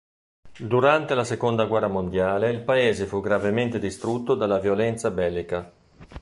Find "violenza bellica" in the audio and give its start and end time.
4.57-5.71